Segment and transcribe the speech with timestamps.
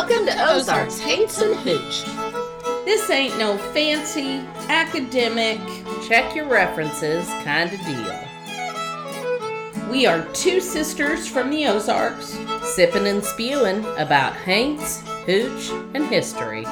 [0.00, 2.06] Welcome to Ozarks Haints and Hooch.
[2.86, 4.38] This ain't no fancy,
[4.70, 5.60] academic,
[6.08, 8.18] Check your references kind of deal.
[9.90, 12.34] we are two sisters from the Ozarks.
[12.74, 16.64] Sipping and spewing about haints, hooch, and history.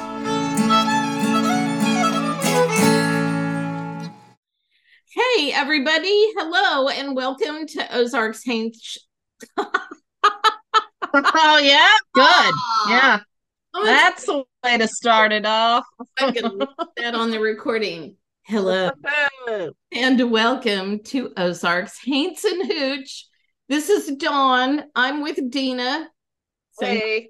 [5.13, 6.31] Hey, everybody.
[6.35, 8.97] Hello, and welcome to Ozarks Haints.
[11.13, 12.53] Oh yeah, good.
[12.89, 13.19] Yeah,
[13.73, 15.85] Oh, that's the way to start it off.
[16.19, 18.15] I'm going to put that on the recording.
[18.43, 18.91] Hello,
[19.91, 23.25] and welcome to Ozarks Haints and Hooch.
[23.67, 24.83] This is Dawn.
[24.95, 26.09] I'm with Dina.
[26.79, 27.29] Say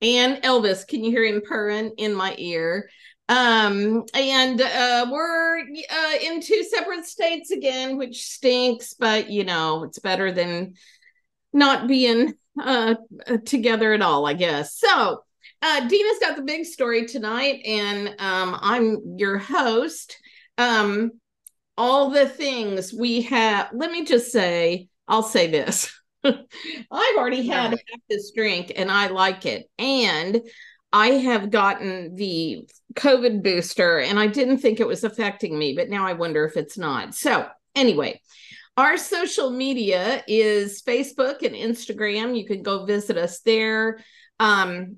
[0.00, 0.86] Hey, and Elvis.
[0.86, 2.90] Can you hear him purring in my ear?
[3.28, 9.84] Um, and uh, we're uh, in two separate states again, which stinks, but you know,
[9.84, 10.74] it's better than
[11.52, 12.94] not being uh,
[13.26, 14.78] uh, together at all, I guess.
[14.78, 15.22] So,
[15.62, 20.16] uh, Dina's got the big story tonight, and um, I'm your host.
[20.56, 21.12] Um,
[21.76, 25.90] all the things we have, let me just say, I'll say this.
[26.24, 29.70] I've already had half this drink and I like it.
[29.78, 30.42] And
[30.92, 35.88] I have gotten the COVID booster and I didn't think it was affecting me, but
[35.88, 37.14] now I wonder if it's not.
[37.14, 38.20] So, anyway,
[38.76, 42.38] our social media is Facebook and Instagram.
[42.38, 43.98] You can go visit us there.
[44.38, 44.96] Um,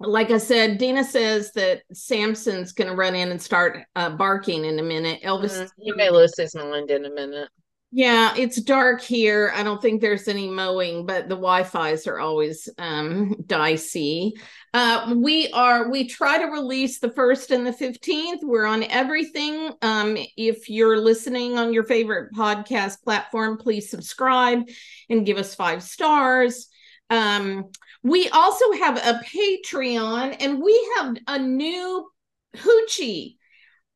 [0.00, 4.64] like I said, Dina says that Samson's going to run in and start uh, barking
[4.64, 5.22] in a minute.
[5.22, 7.48] Elvis, Mm, you may lose his mind in a minute.
[7.92, 9.52] Yeah, it's dark here.
[9.54, 14.34] I don't think there's any mowing, but the Wi-Fi's are always um dicey.
[14.72, 18.40] Uh we are we try to release the first and the 15th.
[18.42, 19.72] We're on everything.
[19.82, 24.68] Um if you're listening on your favorite podcast platform, please subscribe
[25.08, 26.68] and give us 5 stars.
[27.08, 27.70] Um
[28.04, 32.08] we also have a Patreon and we have a new
[32.56, 33.34] hoochie.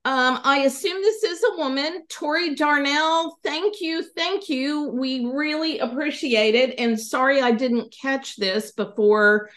[0.06, 3.38] Um, I assume this is a woman, Tori Darnell.
[3.42, 4.90] Thank you, thank you.
[4.90, 6.78] We really appreciate it.
[6.78, 9.48] And sorry I didn't catch this before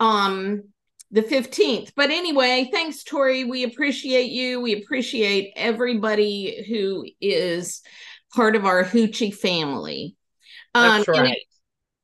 [0.00, 0.64] um
[1.10, 1.92] the 15th.
[1.94, 3.44] But anyway, thanks, Tori.
[3.44, 4.60] We appreciate you.
[4.60, 7.82] We appreciate everybody who is
[8.34, 10.16] part of our Hoochie family.
[10.74, 11.38] That's right.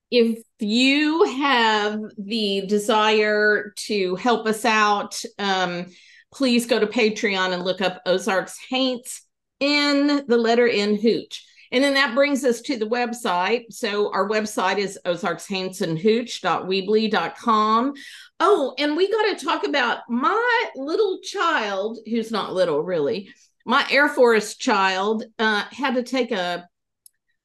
[0.09, 5.87] if you have the desire to help us out, um,
[6.33, 9.21] please go to Patreon and look up Ozarks Haints
[9.59, 11.45] in the letter in Hooch.
[11.71, 13.71] And then that brings us to the website.
[13.71, 17.93] So our website is ozarkshaintsandhooch.weebly.com.
[18.41, 23.29] Oh, and we got to talk about my little child, who's not little really.
[23.65, 26.67] My Air Force child uh, had to take a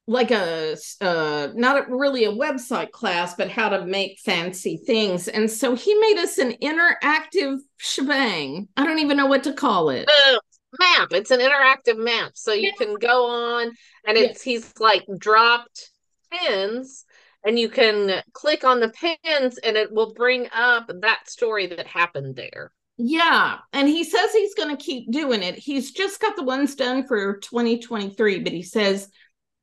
[0.09, 5.27] like a uh not really a website class but how to make fancy things.
[5.27, 8.69] And so he made us an interactive shebang.
[8.77, 10.09] I don't even know what to call it.
[10.09, 10.37] Uh,
[10.79, 11.09] map.
[11.11, 13.71] It's an interactive map, so you can go on,
[14.05, 15.89] and it's he's like dropped
[16.31, 17.05] pins,
[17.45, 21.87] and you can click on the pins, and it will bring up that story that
[21.87, 22.71] happened there.
[22.97, 23.59] yeah.
[23.73, 25.55] And he says he's going to keep doing it.
[25.55, 29.09] He's just got the ones done for 2023 but he says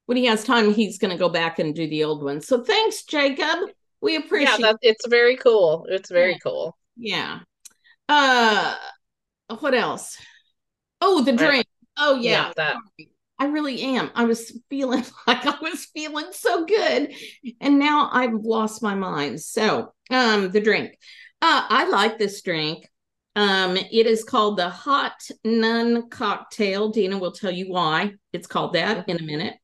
[0.06, 2.62] when he has time he's going to go back and do the old ones so
[2.62, 3.70] thanks jacob
[4.00, 5.86] we Yeah, appreciate that it's very cool.
[5.88, 6.38] It's very Yeah.
[6.42, 6.76] cool.
[6.96, 7.40] Yeah.
[8.08, 8.74] Uh
[9.60, 10.18] what else?
[11.00, 11.66] Oh, the drink.
[11.96, 12.52] Oh yeah.
[12.56, 12.74] Yeah.
[13.38, 14.10] I really am.
[14.14, 17.12] I was feeling like I was feeling so good.
[17.60, 19.40] And now I've lost my mind.
[19.40, 20.92] So, um the drink.
[21.42, 22.88] Uh I like this drink.
[23.36, 26.90] Um it is called the Hot Nun cocktail.
[26.90, 29.54] Dina will tell you why it's called that in a minute.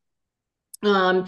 [0.83, 1.27] Um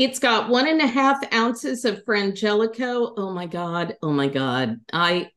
[0.00, 3.12] it's got one and a half ounces of frangelico.
[3.18, 3.96] Oh my God.
[4.02, 4.80] Oh my God.
[4.94, 5.30] I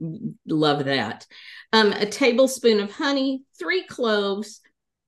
[0.48, 1.28] love that.
[1.74, 4.62] Um, a tablespoon of honey, three cloves,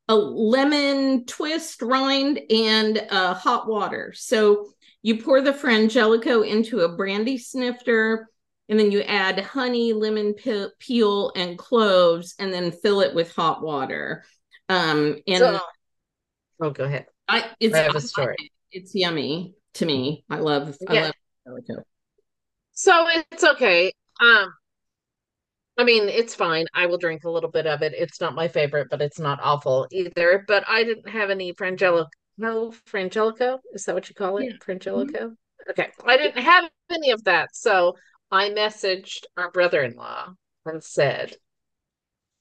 [0.09, 4.11] a lemon twist rind, and uh, hot water.
[4.13, 8.27] So you pour the frangelico into a brandy snifter,
[8.67, 13.33] and then you add honey, lemon pe- peel, and cloves, and then fill it with
[13.33, 14.25] hot water.
[14.67, 15.59] Um, and So,
[16.61, 17.05] oh, go ahead.
[17.27, 18.27] I, it's I have I a story.
[18.27, 18.51] like it.
[18.71, 20.23] It's yummy to me.
[20.29, 20.75] I love.
[20.87, 21.13] I love
[21.47, 21.83] frangelico.
[22.73, 23.93] So it's okay.
[24.21, 24.53] Um,
[25.77, 26.67] I mean, it's fine.
[26.73, 27.93] I will drink a little bit of it.
[27.95, 30.43] It's not my favorite, but it's not awful either.
[30.47, 32.07] But I didn't have any Frangelico.
[32.37, 33.59] No, Frangelico?
[33.73, 34.45] Is that what you call it?
[34.45, 34.51] Yeah.
[34.65, 35.35] Frangelico?
[35.69, 35.89] Okay.
[36.05, 37.55] I didn't have any of that.
[37.55, 37.95] So
[38.31, 40.33] I messaged our brother-in-law
[40.65, 41.35] and said,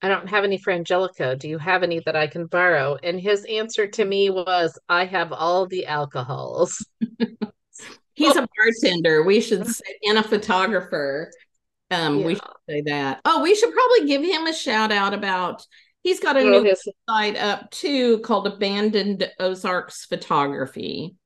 [0.05, 1.39] I don't have any Frangelico.
[1.39, 2.99] Do you have any that I can borrow?
[3.03, 6.85] And his answer to me was, I have all the alcohols.
[8.13, 9.23] He's a bartender.
[9.23, 11.31] We should say, and a photographer.
[11.91, 13.23] Um, we should say that.
[13.25, 15.67] Oh, we should probably give him a shout out about
[16.03, 21.17] he's got a Oh, new his- site up too called Abandoned Ozarks Photography.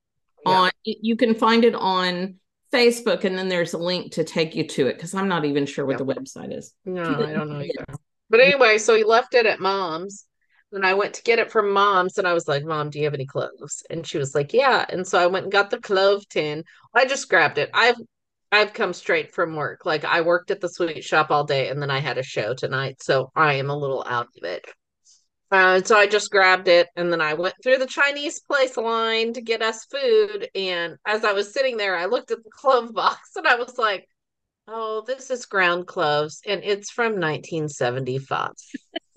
[0.46, 0.52] Yeah.
[0.52, 2.36] On you can find it on
[2.72, 5.66] Facebook, and then there's a link to take you to it because I'm not even
[5.66, 6.06] sure what Yep.
[6.06, 6.74] the website is.
[6.84, 7.84] No, I don't know either.
[8.30, 10.24] But anyway, so he left it at mom's.
[10.70, 13.06] And I went to get it from mom's and I was like, Mom, do you
[13.06, 13.82] have any cloves?
[13.88, 14.84] And she was like, Yeah.
[14.88, 16.64] And so I went and got the clove tin.
[16.94, 17.70] I just grabbed it.
[17.72, 17.96] I've
[18.52, 19.84] I've come straight from work.
[19.86, 22.54] Like I worked at the sweet shop all day and then I had a show
[22.54, 23.02] tonight.
[23.02, 24.64] So I am a little out of it.
[25.50, 28.76] Uh, and so I just grabbed it and then I went through the Chinese place
[28.76, 30.48] line to get us food.
[30.54, 33.78] And as I was sitting there, I looked at the clove box and I was
[33.78, 34.06] like,
[34.70, 38.50] Oh, this is ground cloves, and it's from 1975.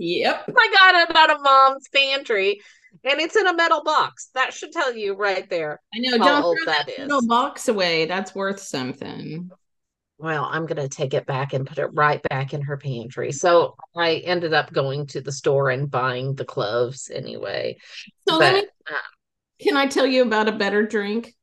[0.04, 0.50] Yep.
[0.58, 2.60] I got it out of mom's pantry,
[3.04, 4.30] and it's in a metal box.
[4.34, 5.80] That should tell you right there.
[5.94, 6.18] I know.
[6.18, 8.06] How Don't old throw that little box away.
[8.06, 9.52] That's worth something.
[10.18, 13.32] Well, I'm going to take it back and put it right back in her pantry.
[13.32, 17.78] So I ended up going to the store and buying the cloves anyway.
[18.28, 18.68] So let me.
[18.86, 19.00] But, uh,
[19.60, 21.36] Can I tell you about a better drink?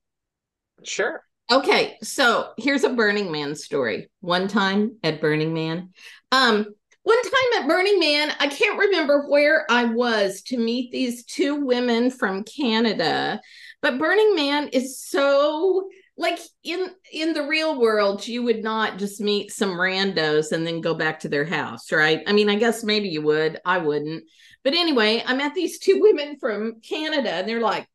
[0.82, 1.22] sure.
[1.50, 4.10] Okay, so here's a Burning Man story.
[4.20, 5.90] One time at Burning Man,
[6.30, 6.66] um,
[7.04, 11.64] one time at Burning Man, I can't remember where I was to meet these two
[11.64, 13.40] women from Canada,
[13.80, 19.18] but Burning Man is so like in in the real world, you would not just
[19.18, 22.22] meet some randos and then go back to their house, right?
[22.26, 23.58] I mean, I guess maybe you would.
[23.64, 24.24] I wouldn't.
[24.64, 27.88] But anyway, I met these two women from Canada, and they're like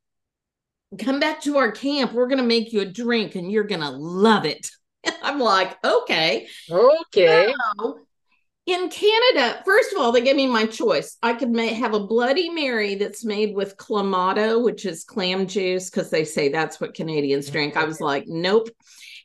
[0.97, 2.13] come back to our camp.
[2.13, 4.69] We're going to make you a drink and you're going to love it.
[5.23, 6.47] I'm like, okay.
[6.69, 7.53] Okay.
[7.77, 7.99] So,
[8.65, 11.17] in Canada, first of all, they gave me my choice.
[11.21, 15.89] I could make, have a Bloody Mary that's made with clamato, which is clam juice,
[15.89, 17.53] because they say that's what Canadians mm-hmm.
[17.53, 17.77] drink.
[17.77, 18.69] I was like, nope.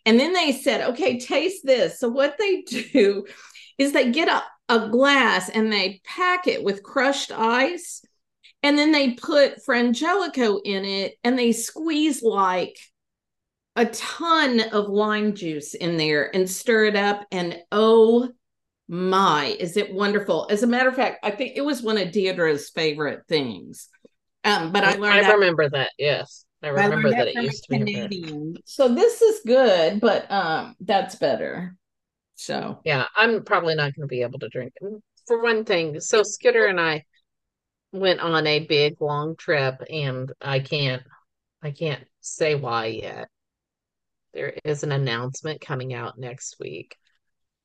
[0.05, 2.01] And then they said, okay, taste this.
[2.01, 3.27] So, what they do
[3.79, 4.43] is they get a,
[4.75, 8.03] a glass and they pack it with crushed ice
[8.63, 12.77] and then they put frangelico in it and they squeeze like
[13.77, 18.29] a ton of lime juice in there and stir it up and oh
[18.89, 22.11] my is it wonderful as a matter of fact i think it was one of
[22.11, 23.89] deirdre's favorite things
[24.45, 25.91] um but i learned I remember that.
[25.99, 26.45] Yes.
[26.63, 28.57] I I remember learned that it used to be.
[28.65, 31.77] so this is good but um that's better
[32.41, 34.73] so Yeah, I'm probably not going to be able to drink.
[34.81, 35.03] it.
[35.27, 37.05] For one thing, so Skitter and I
[37.93, 41.03] went on a big long trip and I can't
[41.63, 43.29] I can't say why yet.
[44.35, 46.97] There is an announcement coming out next week.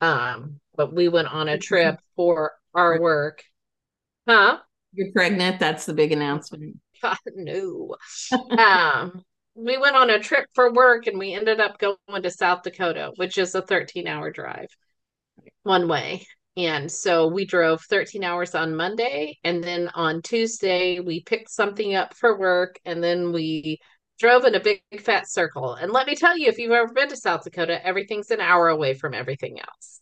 [0.02, 3.44] Um, but we went on a trip for our work.
[4.28, 4.60] Huh?
[4.94, 7.96] you're pregnant that's the big announcement God, no.
[8.58, 9.22] um,
[9.56, 13.12] we went on a trip for work and we ended up going to South Dakota,
[13.18, 14.70] which is a 13 hour drive
[15.64, 16.26] one way.
[16.56, 19.40] And so we drove 13 hours on Monday.
[19.44, 22.80] And then on Tuesday, we picked something up for work.
[22.86, 23.80] And then we
[24.20, 25.74] drove in a big fat circle.
[25.74, 28.68] And let me tell you, if you've ever been to South Dakota, everything's an hour
[28.68, 30.02] away from everything else.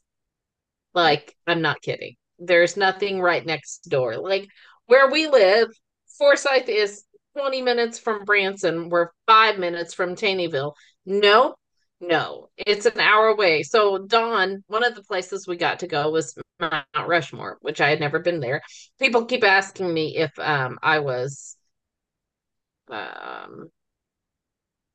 [0.93, 2.15] Like, I'm not kidding.
[2.37, 4.17] There's nothing right next door.
[4.17, 4.47] Like,
[4.87, 5.69] where we live,
[6.17, 7.03] Forsyth is
[7.37, 8.89] 20 minutes from Branson.
[8.89, 10.73] We're five minutes from Taneyville.
[11.05, 11.55] No,
[12.01, 13.63] no, it's an hour away.
[13.63, 17.89] So, Dawn, one of the places we got to go was Mount Rushmore, which I
[17.89, 18.61] had never been there.
[18.99, 21.57] People keep asking me if um I was
[22.89, 23.71] um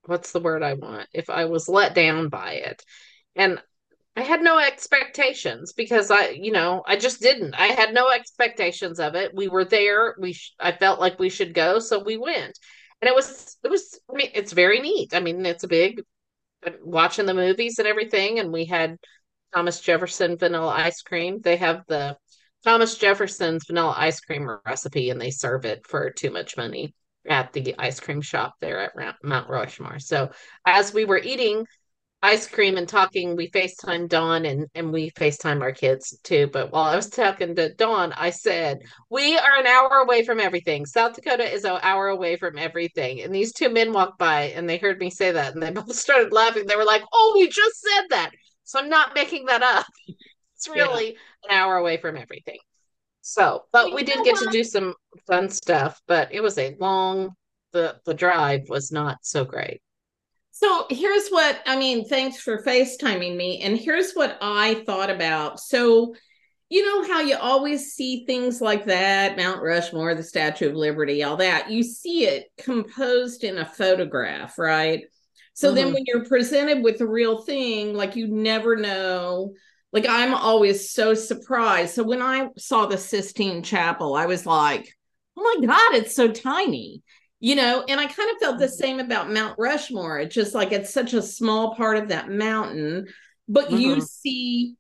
[0.04, 1.08] what's the word I want?
[1.12, 2.82] If I was let down by it.
[3.34, 3.62] And
[4.16, 7.54] I had no expectations because I, you know, I just didn't.
[7.54, 9.34] I had no expectations of it.
[9.34, 10.16] We were there.
[10.20, 12.58] We, sh- I felt like we should go, so we went.
[13.02, 14.00] And it was, it was.
[14.12, 15.14] I mean, it's very neat.
[15.14, 16.02] I mean, it's a big
[16.82, 18.38] watching the movies and everything.
[18.38, 18.96] And we had
[19.54, 21.40] Thomas Jefferson vanilla ice cream.
[21.40, 22.16] They have the
[22.64, 26.94] Thomas Jefferson's vanilla ice cream recipe, and they serve it for too much money
[27.28, 29.98] at the ice cream shop there at Mount Rushmore.
[29.98, 30.30] So
[30.64, 31.66] as we were eating
[32.26, 36.48] ice cream and talking, we FaceTime Dawn and, and we FaceTime our kids too.
[36.52, 38.80] But while I was talking to Dawn, I said,
[39.10, 40.86] We are an hour away from everything.
[40.86, 43.22] South Dakota is an hour away from everything.
[43.22, 45.94] And these two men walked by and they heard me say that and they both
[45.94, 46.66] started laughing.
[46.66, 48.32] They were like, Oh, you just said that.
[48.64, 49.86] So I'm not making that up.
[50.56, 52.56] It's really an hour away from everything.
[53.20, 54.94] So, but we did get to do some
[55.26, 57.34] fun stuff, but it was a long
[57.72, 59.82] the the drive was not so great.
[60.58, 62.08] So here's what I mean.
[62.08, 63.60] Thanks for FaceTiming me.
[63.60, 65.60] And here's what I thought about.
[65.60, 66.14] So,
[66.70, 71.22] you know how you always see things like that Mount Rushmore, the Statue of Liberty,
[71.22, 71.70] all that.
[71.70, 75.04] You see it composed in a photograph, right?
[75.52, 75.94] So then Mhm.
[75.94, 79.52] when you're presented with the real thing, like you never know
[79.92, 81.94] like I'm always so surprised.
[81.94, 84.88] So when I saw the Sistine Chapel, I was like,
[85.36, 87.02] oh my God, it's so tiny.
[87.46, 90.18] You know, and I kind of felt the same about Mount Rushmore.
[90.18, 93.06] It's just like it's such a small part of that mountain,
[93.48, 94.08] but you Mhm.
[94.08, 94.74] see,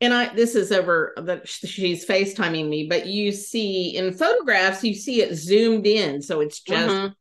[0.00, 4.94] and I this is over that she's FaceTiming me, but you see in photographs, you
[4.94, 6.22] see it zoomed in.
[6.22, 7.14] So it's just Mhm.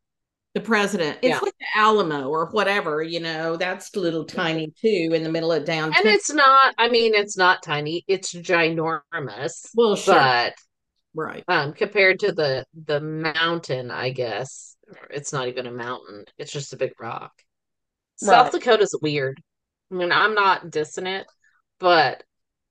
[0.53, 1.17] the president.
[1.23, 1.39] It's Yeah.
[1.41, 5.51] like the Alamo or whatever, you know, that's a little tiny too in the middle
[5.51, 6.05] of downtown.
[6.05, 10.15] And it's not, I mean, it's not tiny, it's ginormous, well, sure.
[10.19, 10.53] but
[11.15, 11.43] right.
[11.47, 14.72] um compared to the the mountain, I guess
[15.09, 16.25] it's not even a mountain.
[16.37, 17.31] It's just a big rock.
[18.15, 18.61] South Right.
[18.61, 19.41] Dakota's weird.
[19.91, 21.27] I mean, I'm not dissing it,
[21.79, 22.23] but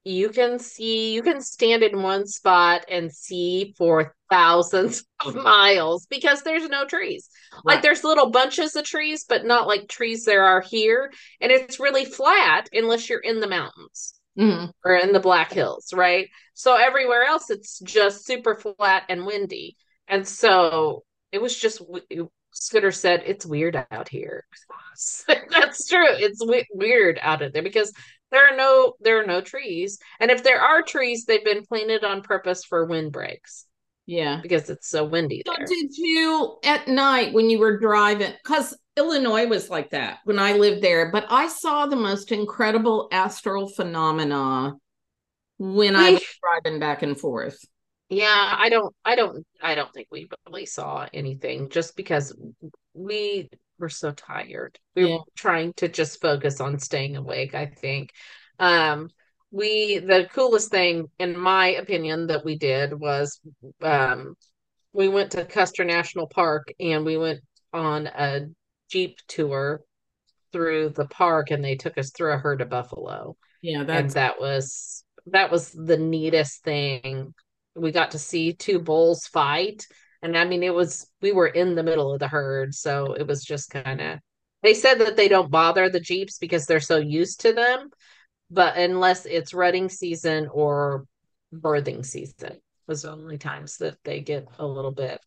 [0.04, 6.06] you can see, you can stand in one spot and see for thousands of miles
[6.06, 7.28] because there's no trees.
[7.64, 11.12] Like there's little bunches of trees, but not like trees there are here.
[11.40, 14.72] And it's really flat unless you're in the mountains Mhm.
[14.84, 16.28] or in the Black Hills, right?
[16.54, 19.76] So everywhere else, it's just super flat and windy.
[20.08, 24.44] And so it was just, w- Scooter said, it's weird out here.
[25.26, 26.06] That's true.
[26.10, 27.92] It's we- weird out of there because
[28.30, 32.02] there are no there are no trees, and if there are trees, they've been planted
[32.04, 33.66] on purpose for windbreaks
[34.06, 34.40] Yeah.
[34.42, 35.66] because it's so windy So there.
[35.66, 38.32] did you at night when you were driving?
[38.42, 43.08] Because Illinois was like that when I lived there, but I saw the most incredible
[43.12, 44.74] astral phenomena
[45.58, 47.58] when I was driving back and forth.
[48.12, 52.36] Yeah, I don't, I don't, I don't think we really saw anything just because
[52.92, 54.78] we were so tired.
[54.94, 55.16] We Yeah.
[55.16, 58.10] were trying to just focus on staying awake, I think.
[58.58, 59.08] Um,
[59.50, 63.40] we, the coolest thing, in my opinion, that we did was
[63.80, 64.34] um,
[64.92, 67.40] we went to Custer National Park and we went
[67.72, 68.46] on a
[68.90, 69.80] Jeep tour
[70.52, 74.38] through the park and they took us through a herd of buffalo Yeah, and that
[74.38, 77.32] was that was the neatest thing
[77.74, 79.86] we got to see two bulls fight.
[80.22, 83.26] And i mean it was we were in the middle of the herd so it
[83.26, 84.20] was just kind of
[84.62, 87.90] they said that they don't bother the jeeps because they're so used to them
[88.52, 91.06] but unless it's rutting season or
[91.52, 95.20] birthing season was the only times that they get a little bit.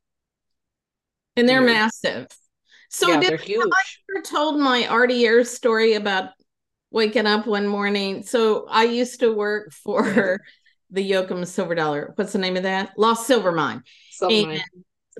[1.35, 2.27] And they're massive.
[2.89, 3.71] So yeah did they're huge.
[4.15, 6.29] ever told my RDR story about
[6.91, 8.23] waking up one morning.
[8.23, 10.41] So I used to work for
[10.95, 12.13] the Yoakum Silver Dollar.
[12.15, 12.97] What's the name of that?
[12.97, 13.83] Lost Silver Mine.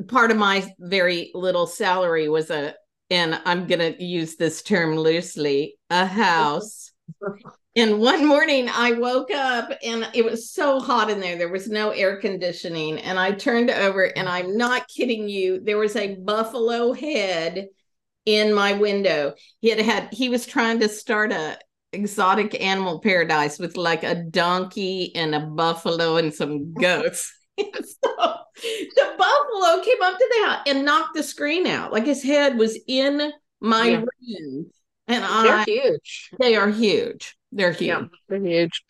[0.07, 2.73] Part of my very little salary was a,
[3.09, 6.91] and I'm going to use this term loosely, a house.
[7.77, 11.37] And one morning I woke up and it was so hot in there.
[11.37, 12.99] There was no air conditioning.
[12.99, 15.59] And I turned over and I'm not kidding you.
[15.59, 17.67] There was a buffalo head
[18.25, 19.33] in my window.
[19.59, 21.59] He had had, he was trying to start a
[21.95, 27.31] exotic animal paradise with like a donkey and a buffalo and some goats.
[27.57, 31.91] So the buffalo came up to the house and knocked the screen out.
[31.91, 33.97] Like his head was in my Yeah.
[33.97, 34.71] room.
[35.07, 37.37] And they're I, huge they are huge.
[37.51, 37.87] They're huge.
[37.87, 38.83] Yeah, they're huge.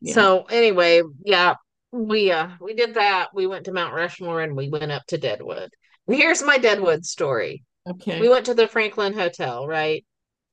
[0.00, 0.14] Yeah.
[0.14, 1.54] So anyway, yeah,
[1.92, 3.28] we uh we did that.
[3.34, 5.70] We went to Mount Rushmore and we went up to Deadwood.
[6.06, 7.64] Here's my Deadwood story.
[7.88, 8.20] Okay.
[8.20, 10.04] We went to the Franklin Hotel, right?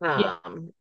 [0.01, 0.37] Yeah.
[0.43, 0.73] Um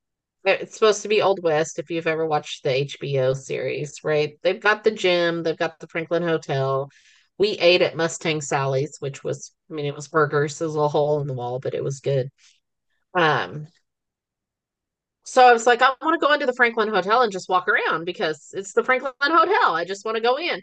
[0.45, 4.39] it's supposed to be Old West if you've ever watched the HBO series, right?
[4.43, 6.91] They've got the Gem, they've got the Franklin Hotel.
[7.39, 11.21] We ate at Mustang Sally's, which was, I mean, it was burgers, there's a hole
[11.21, 12.31] in the wall, but it was good.
[13.15, 13.69] Um,
[15.25, 17.67] so I was like, I want to go into the Franklin Hotel and just walk
[17.67, 19.75] around because it's the Franklin Hotel.
[19.75, 20.61] I just want to go in.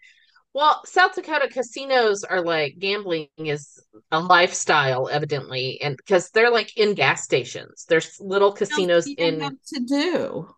[0.53, 3.81] Well, South Dakota casinos are like gambling is
[4.11, 7.85] a lifestyle, evidently, and because they're like in gas stations.
[7.87, 10.49] There's little casinos You in, have to do.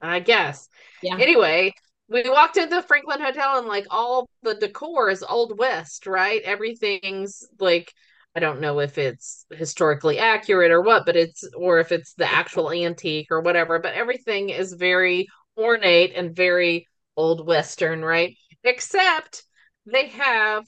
[0.00, 0.68] I guess.
[1.02, 1.16] Yeah.
[1.18, 1.72] Anyway,
[2.08, 6.42] we walked into the Franklin Hotel and like all the decor is Old West, right?
[6.42, 7.92] Everything's like
[8.36, 12.30] I don't know if it's historically accurate or what, but it's or if it's the
[12.30, 15.26] actual antique or whatever, but everything is very
[15.56, 16.86] ornate and very
[17.16, 18.36] old western, right?
[18.64, 19.44] Except
[19.86, 20.66] they have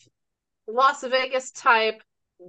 [0.67, 2.03] Las Vegas type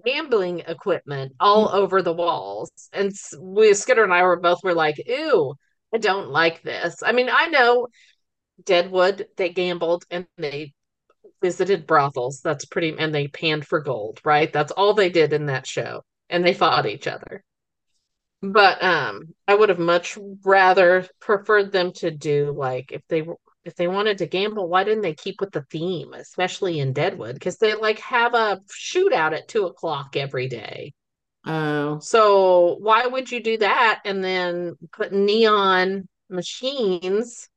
[0.05, 2.71] gambling equipment all over the walls.
[2.93, 5.55] And we Skidder and I were both were like, ew,
[5.93, 7.03] I don't like this.
[7.03, 7.87] I mean, I know
[8.63, 10.73] Deadwood, they gambled and they
[11.41, 12.41] visited brothels.
[12.41, 14.51] That's pretty, and they panned for gold, right?
[14.51, 16.03] That's all they did in that show.
[16.29, 17.43] And they fought each other.
[18.41, 23.35] But um, I would have much rather preferred them to do like if they were
[23.63, 27.35] if they wanted to gamble, why didn't they keep with the theme, especially in Deadwood?
[27.35, 30.93] Because they like have a shootout at two o'clock every day.
[31.45, 37.49] Oh, So why would you do that and then put neon machines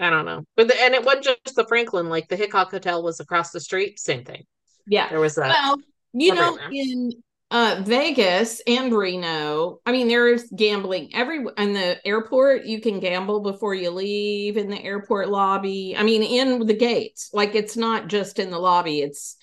[0.00, 0.44] I don't know.
[0.56, 3.60] But the, and it wasn't just the Franklin, like the Hickok Hotel was across the
[3.60, 4.44] street, same thing.
[4.86, 5.08] Yeah.
[5.08, 5.48] There was that.
[5.48, 5.78] Well,
[6.12, 7.12] you know, in
[7.50, 12.66] uh Vegas and Reno, I mean, there's gambling every in the airport.
[12.66, 15.94] You can gamble before you leave in the airport lobby.
[15.96, 17.30] I mean, in the gates.
[17.32, 19.00] Like it's not just in the lobby.
[19.00, 19.36] It's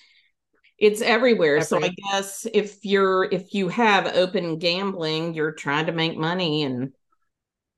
[0.78, 1.60] it's everywhere.
[1.62, 6.64] So I guess if you're if you have open gambling, you're trying to make money
[6.64, 6.92] and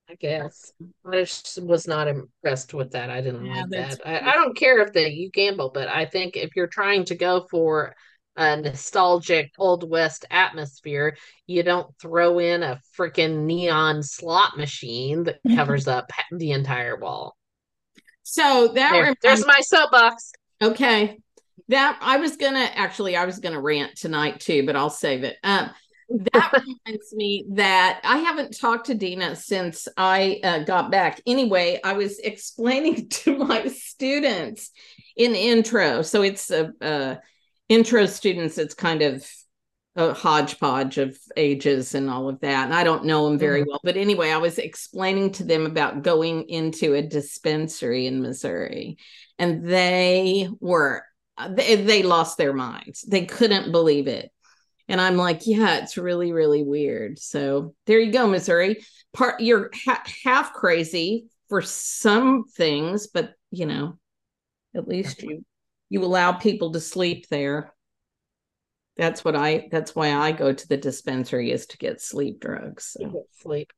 [0.08, 0.72] I guess
[1.04, 3.10] I just was not impressed with that.
[3.10, 4.00] I didn't Yeah, like that.
[4.06, 7.14] I, I don't care if they you gamble, but I think if you're trying to
[7.14, 7.94] go for
[8.38, 11.16] a nostalgic old west atmosphere,
[11.46, 17.36] you don't throw in a freaking neon slot machine that covers up the entire wall.
[18.22, 20.32] so that There, reminds there's my soapbox.
[20.62, 21.18] Okay.
[21.68, 25.36] That I was gonna actually I was gonna rant tonight too, but I'll save it.
[25.44, 25.70] Um
[26.10, 26.52] that
[26.86, 31.20] reminds me that I haven't talked to Dina since I uh, got back.
[31.26, 34.70] Anyway, I was explaining to my students
[35.16, 36.02] in intro.
[36.02, 37.16] So it's a, uh
[37.68, 38.58] intro students.
[38.58, 39.26] It's kind of
[39.96, 42.66] a hodgepodge of ages and all of that.
[42.66, 43.70] And I don't know them very mm-hmm.
[43.70, 43.80] well.
[43.82, 48.98] But anyway, I was explaining to them about going into a dispensary in Missouri.
[49.38, 51.04] And they were,
[51.50, 53.02] they, they lost their minds.
[53.02, 54.30] They couldn't believe it.
[54.88, 57.18] And I'm like, yeah, it's really, really weird.
[57.18, 58.84] So there you go, Missouri.
[59.12, 63.98] Part you're ha- half crazy for some things, but you know,
[64.74, 65.44] at least you
[65.90, 67.72] you allow people to sleep there.
[68.96, 72.96] That's what I that's why I go to the dispensary is to get sleep drugs.
[72.98, 73.72] So get sleep.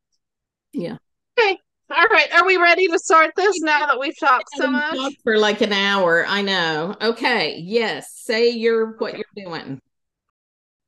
[0.73, 0.97] yeah.
[1.39, 1.59] Okay.
[1.91, 2.33] All right.
[2.35, 4.97] Are we ready to start this now that we've talked so much?
[4.97, 6.25] talked for like an hour.
[6.27, 6.97] I know.
[7.01, 7.59] Okay.
[7.59, 8.13] Yes.
[8.15, 9.81] Say you're what you're doing.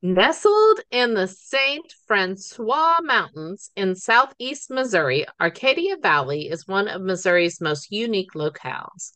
[0.05, 1.95] Nestled in the St.
[2.09, 9.13] Francois Mountains in southeast Missouri, Arcadia Valley is one of Missouri's most unique locales.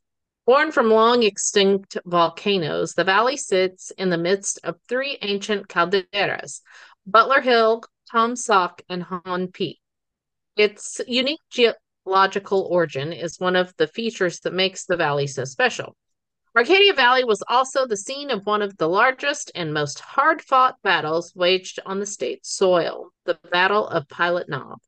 [0.46, 6.60] Born from long extinct volcanoes, the valley sits in the midst of three ancient calderas
[7.04, 9.80] Butler Hill, Taum Sauk, and Hon Peak.
[10.56, 15.96] Its unique geological origin is one of the features that makes the valley so special.
[16.56, 20.80] Arcadia Valley was also the scene of one of the largest and most hard fought
[20.80, 24.78] battles waged on the state's soil, the Battle of Pilot Knob.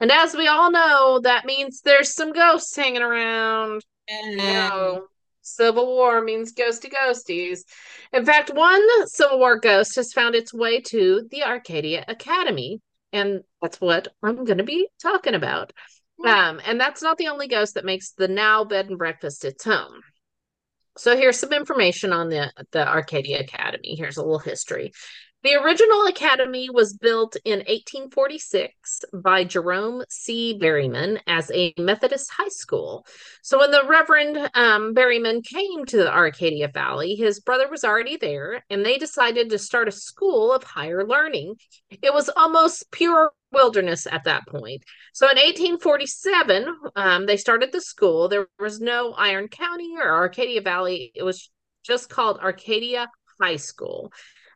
[0.00, 3.82] And as we all know, that means there's some ghosts hanging around.
[4.08, 5.04] You know,
[5.42, 7.60] Civil War means ghosty ghosties.
[8.12, 12.80] In fact, one Civil War ghost has found its way to the Arcadia Academy,
[13.12, 15.72] and that's what I'm going to be talking about.
[16.24, 19.64] Um, and that's not the only ghost that makes the now bed and breakfast its
[19.64, 20.00] home.
[20.96, 23.94] So here's some information on the the Arcadia Academy.
[23.96, 24.92] Here's a little history.
[25.44, 30.58] The original academy was built in 1846 by Jerome C.
[30.60, 33.06] Berryman as a Methodist high school.
[33.42, 38.16] So when the Reverend um, Berryman came to the Arcadia Valley, his brother was already
[38.16, 41.54] there, and they decided to start a school of higher learning.
[41.88, 44.82] It was almost pure wilderness at that point.
[45.12, 48.28] So in 1847, um, they started the school.
[48.28, 51.12] There was no Iron County or Arcadia Valley.
[51.14, 51.48] It was
[51.84, 53.08] just called Arcadia
[53.40, 54.12] High School.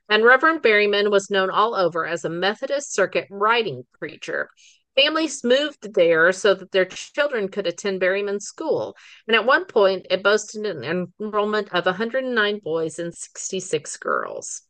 [0.08, 4.50] And Reverend Berryman was known all over as a Methodist circuit writing preacher.
[4.94, 8.94] Families moved there so that their children could attend Berryman School.
[9.26, 14.62] And at one point, it boasted an enrollment of 109 boys and 66 girls.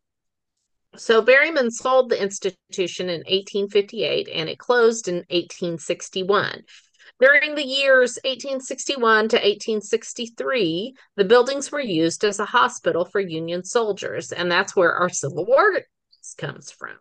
[0.97, 6.63] So Berryman sold the institution in 1858 and it closed in 1861.
[7.23, 13.63] During the years 1861 to 1863, the buildings were used as a hospital for Union
[13.63, 15.83] soldiers, and that's where our Civil War
[16.37, 16.97] comes from.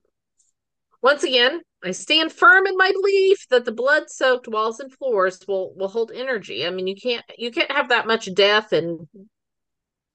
[1.01, 5.73] Once again, I stand firm in my belief that the blood-soaked walls and floors will
[5.75, 6.67] will hold energy.
[6.67, 9.07] I mean, you can't you can't have that much death and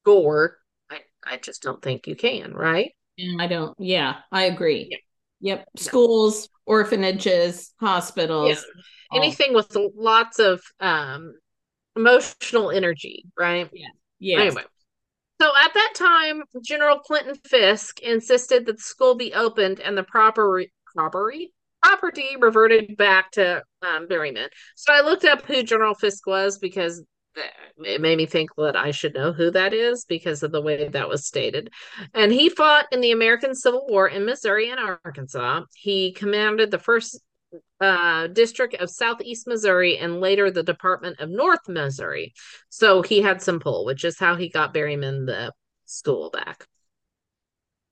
[0.04, 0.58] gore.
[0.88, 2.92] I, I just don't think you can, right?
[3.18, 3.74] Mm, I don't.
[3.80, 4.86] Yeah, I agree.
[4.88, 4.98] Yeah.
[5.46, 5.64] Yep.
[5.76, 8.64] Schools, orphanages, hospitals.
[9.12, 9.18] Yeah.
[9.20, 11.34] Anything with lots of um
[11.94, 13.70] emotional energy, right?
[13.72, 13.86] Yeah.
[14.18, 14.40] Yeah.
[14.40, 14.64] Anyway,
[15.40, 20.02] so at that time, General Clinton Fisk insisted that the school be opened and the
[20.02, 24.48] proper property property reverted back to um, Berryman.
[24.74, 27.04] So I looked up who General Fisk was because
[27.78, 30.88] it made me think that I should know who that is because of the way
[30.88, 31.70] that was stated.
[32.14, 35.62] And he fought in the American Civil War in Missouri and Arkansas.
[35.74, 37.20] He commanded the first
[37.80, 42.32] uh, district of Southeast Missouri and later the Department of North Missouri.
[42.68, 45.52] So he had some pull, which is how he got Berryman the
[45.84, 46.66] school back.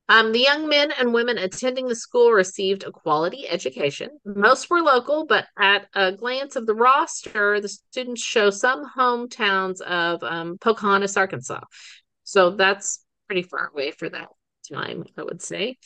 [0.09, 4.11] Um, the young men and women attending the school received a quality education.
[4.25, 9.81] Most were local, but at a glance of the roster, the students show some hometowns
[9.81, 11.61] of um, Pocahontas, Arkansas.
[12.25, 14.29] So that's pretty far away for that
[14.71, 15.79] time, I would say.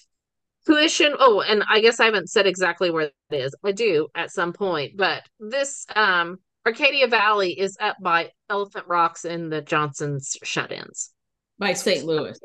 [0.66, 1.14] Tuition.
[1.18, 3.54] Oh, and I guess I haven't said exactly where it is.
[3.64, 9.24] I do at some point, but this um, Arcadia Valley is up by Elephant Rocks
[9.24, 11.12] in the Johnson's shut-ins.
[11.58, 12.04] By St.
[12.04, 12.38] Louis.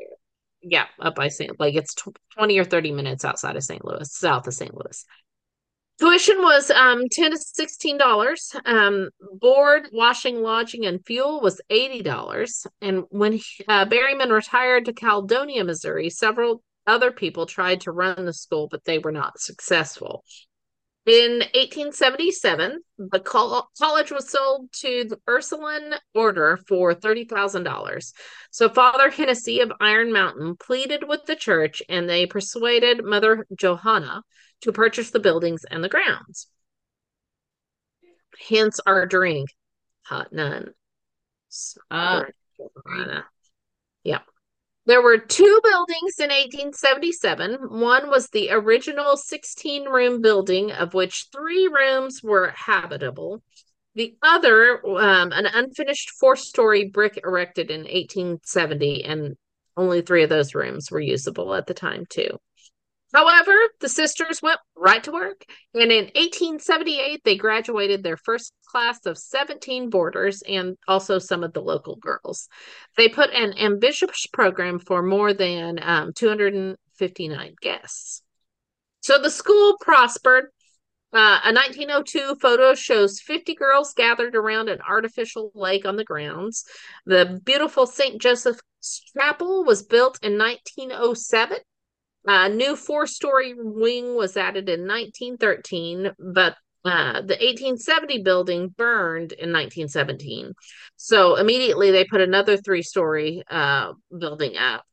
[0.66, 1.60] Yeah, up by St.
[1.60, 3.84] Like it's tw- 20 or 30 minutes outside of St.
[3.84, 4.72] Louis, south of St.
[4.74, 5.04] Louis.
[6.00, 8.56] Tuition was um 10 to 16 dollars.
[8.64, 12.66] Um, board, washing, lodging, and fuel was 80 dollars.
[12.80, 13.34] And when
[13.68, 18.84] uh, Berryman retired to Caledonia, Missouri, several other people tried to run the school, but
[18.84, 20.24] they were not successful.
[21.06, 28.14] In 1877, the col- college was sold to the Ursuline Order for $30,000.
[28.50, 34.22] So Father Hennessy of Iron Mountain pleaded with the church and they persuaded Mother Johanna
[34.62, 36.46] to purchase the buildings and the grounds.
[38.48, 39.50] Hence our drink,
[40.04, 40.72] hot nun.
[41.90, 42.24] Ah,
[44.04, 44.20] yeah.
[44.86, 47.80] There were two buildings in 1877.
[47.80, 53.42] One was the original 16 room building, of which three rooms were habitable.
[53.94, 59.36] The other, um, an unfinished four story brick erected in 1870, and
[59.76, 62.38] only three of those rooms were usable at the time, too.
[63.14, 69.06] However, the sisters went right to work, and in 1878, they graduated their first class
[69.06, 72.48] of 17 boarders and also some of the local girls.
[72.96, 78.22] They put an ambitious program for more than um, 259 guests.
[79.00, 80.46] So the school prospered.
[81.12, 86.64] Uh, a 1902 photo shows 50 girls gathered around an artificial lake on the grounds.
[87.06, 88.20] The beautiful St.
[88.20, 88.60] Joseph's
[89.16, 91.58] Chapel was built in 1907
[92.26, 99.32] a new four story wing was added in 1913, but uh, the 1870 building burned
[99.32, 100.52] in 1917.
[100.96, 104.84] So immediately they put another three story uh, building up.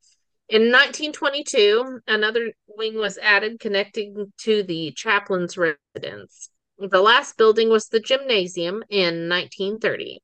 [0.50, 6.50] In 1922, another wing was added connecting to the chaplain's residence.
[6.78, 10.20] The last building was the gymnasium in 1930.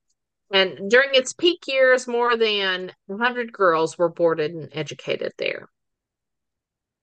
[0.51, 5.69] And during its peak years, more than 100 girls were boarded and educated there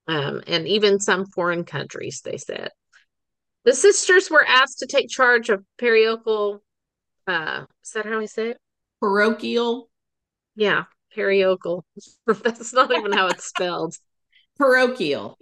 [0.07, 2.71] um, and even some foreign countries, they said.
[3.64, 6.62] The sisters were asked to take charge of parochial,
[7.27, 8.59] uh, is that how we say it?
[9.01, 9.88] Parochial?
[10.55, 11.85] Yeah, parochial.
[12.27, 13.97] That's not even how it's spelled.
[14.59, 15.38] Parochial.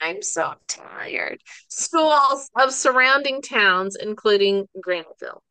[0.00, 1.40] I'm so tired.
[1.68, 5.42] Schools of surrounding towns, including Granville,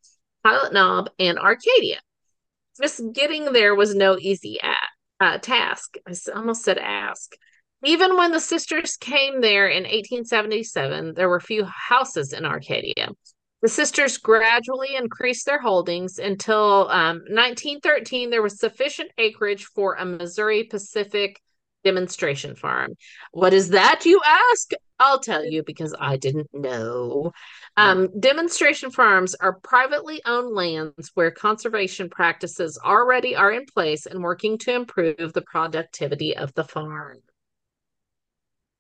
[0.44, 2.00] Pilot Knob, and Arcadia.
[2.80, 5.96] Just getting there was no easy at, uh, task.
[6.08, 7.32] I almost said ask.
[7.86, 13.10] Even when the sisters came there in 1877, there were few houses in Arcadia.
[13.62, 18.30] The sisters gradually increased their holdings until um, 1913.
[18.30, 21.42] There was sufficient acreage for a Missouri Pacific
[21.84, 22.94] demonstration farm.
[23.32, 24.72] What is that, you ask?
[25.00, 27.34] I'll tell you because I didn't know.
[27.76, 34.24] Um, demonstration farms are privately owned lands where conservation practices already are in place and
[34.24, 37.18] working to improve the productivity of the farm.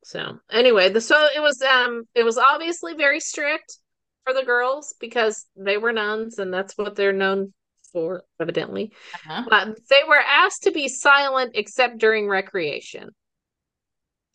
[0.03, 3.77] So anyway, the so it was um it was obviously very strict
[4.25, 7.53] for the girls because they were nuns and that's what they're known
[7.91, 8.91] for, evidently.
[9.13, 9.43] Uh-huh.
[9.49, 13.09] But they were asked to be silent except during recreation.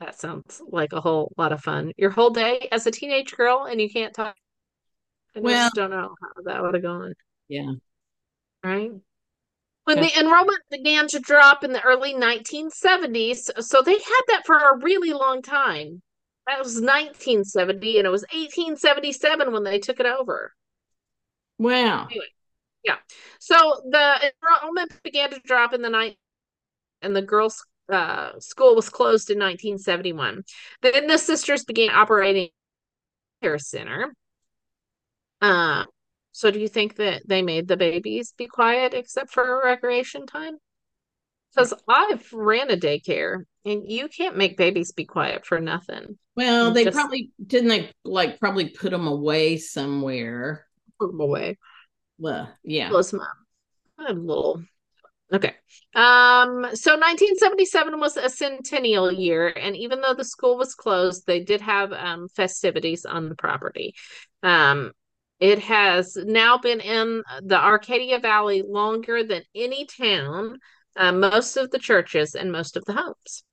[0.00, 1.92] That sounds like a whole lot of fun.
[1.96, 4.36] Your whole day as a teenage girl and you can't talk.
[5.34, 7.14] I well, just don't know how that would have gone.
[7.48, 7.72] Yeah.
[8.62, 8.92] Right.
[9.88, 14.58] When the enrollment began to drop in the early 1970s, so they had that for
[14.58, 16.02] a really long time.
[16.46, 20.52] That was 1970, and it was 1877 when they took it over.
[21.58, 22.04] Wow.
[22.04, 22.26] Anyway,
[22.84, 22.96] yeah.
[23.38, 26.18] So the enrollment began to drop in the night,
[27.00, 30.44] and the girls' uh, school was closed in 1971.
[30.82, 32.50] Then the sisters began operating
[33.42, 34.12] care center.
[35.40, 35.84] Uh,
[36.32, 40.56] so do you think that they made the babies be quiet except for recreation time?
[41.54, 46.18] Because I've ran a daycare and you can't make babies be quiet for nothing.
[46.36, 50.66] Well, they just, probably didn't they like probably put them away somewhere.
[51.00, 51.58] Put them away.
[52.18, 52.90] Well, yeah.
[52.90, 53.26] Close mom.
[54.06, 54.62] A little
[55.32, 55.54] Okay.
[55.94, 61.40] Um, so 1977 was a centennial year, and even though the school was closed, they
[61.40, 63.94] did have um, festivities on the property.
[64.42, 64.92] Um,
[65.40, 70.58] it has now been in the Arcadia Valley longer than any town,
[70.96, 73.44] uh, most of the churches, and most of the homes.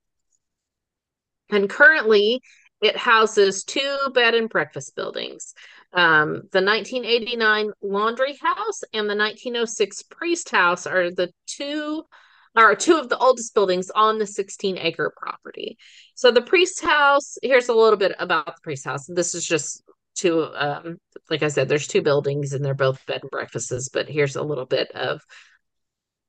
[1.50, 2.40] And currently,
[2.80, 5.54] it houses two bed and breakfast buildings
[5.96, 12.04] um, the 1989 Laundry House and the 1906 Priest House are the two
[12.54, 15.76] are two of the oldest buildings on the 16 acre property.
[16.14, 19.06] So the Priest House, here's a little bit about the Priest House.
[19.06, 19.82] This is just
[20.16, 20.96] two um,
[21.30, 24.42] like I said, there's two buildings and they're both bed and breakfasts, but here's a
[24.42, 25.20] little bit of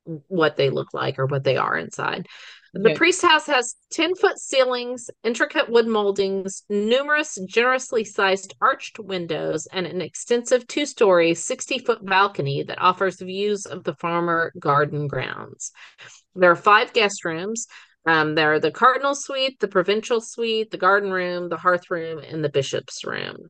[0.04, 2.26] what they look like or what they are inside.
[2.74, 9.66] The priest house has 10 foot ceilings, intricate wood moldings, numerous generously sized arched windows,
[9.72, 15.08] and an extensive two story, 60 foot balcony that offers views of the farmer garden
[15.08, 15.72] grounds.
[16.34, 17.66] There are five guest rooms.
[18.06, 22.18] Um, there are the cardinal suite, the provincial suite, the garden room, the hearth room,
[22.18, 23.48] and the bishop's room.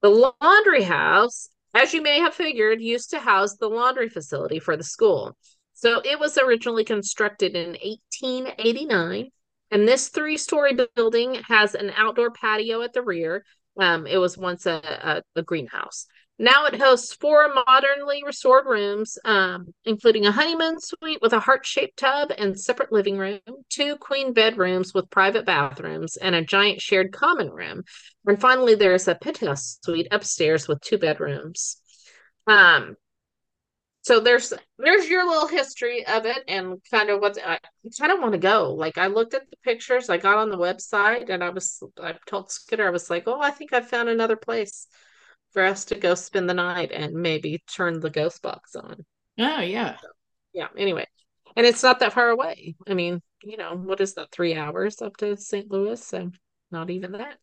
[0.00, 4.76] The laundry house, as you may have figured, used to house the laundry facility for
[4.76, 5.36] the school.
[5.74, 9.30] So it was originally constructed in 1889,
[9.70, 13.44] and this three story building has an outdoor patio at the rear.
[13.78, 16.06] Um, it was once a, a, a, greenhouse.
[16.40, 21.66] Now it hosts four modernly restored rooms, um, including a honeymoon suite with a heart
[21.66, 26.80] shaped tub and separate living room, two queen bedrooms with private bathrooms, and a giant
[26.80, 27.82] shared common room.
[28.24, 31.80] And finally, there's a penthouse suite upstairs with two bedrooms.
[32.46, 32.96] Um,
[34.02, 37.58] so there's there's your little history of it and kind of what I
[37.98, 38.74] kind of want to go.
[38.74, 42.14] Like I looked at the pictures, I got on the website, and I was I
[42.26, 44.86] told Skidder I was like, oh, I think I found another place
[45.52, 49.04] for us to go spend the night and maybe turn the ghost box on.
[49.38, 50.08] Oh yeah, so,
[50.52, 50.68] yeah.
[50.76, 51.06] Anyway,
[51.56, 52.76] and it's not that far away.
[52.86, 54.30] I mean, you know, what is that?
[54.30, 55.70] Three hours up to St.
[55.70, 56.30] Louis, so
[56.70, 57.38] not even that.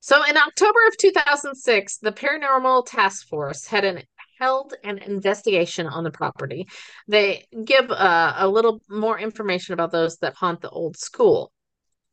[0.00, 4.02] So in October of 2006, the Paranormal Task Force had an
[4.38, 6.66] held an investigation on the property.
[7.08, 11.52] They give uh, a little more information about those that haunt the old school.